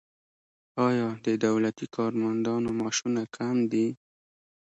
آیا 0.87 1.07
د 1.25 1.27
دولتي 1.45 1.85
کارمندانو 1.95 2.69
معاشونه 2.79 3.21
کم 3.35 3.55
دي؟ 3.71 3.87